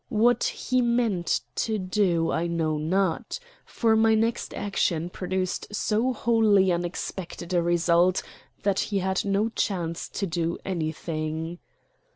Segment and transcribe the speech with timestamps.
[0.09, 6.71] What he meant to do I know not, for my next action produced so wholly
[6.71, 8.23] unexpected a result
[8.63, 11.59] that he had no chance to do anything.